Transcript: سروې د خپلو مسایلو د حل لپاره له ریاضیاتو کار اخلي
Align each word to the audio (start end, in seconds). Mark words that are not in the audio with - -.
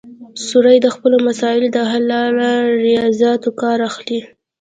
سروې 0.45 0.77
د 0.81 0.87
خپلو 0.95 1.17
مسایلو 1.27 1.67
د 1.75 1.79
حل 1.89 2.03
لپاره 2.09 2.31
له 2.41 2.49
ریاضیاتو 2.85 3.49
کار 3.61 3.77
اخلي 3.89 4.19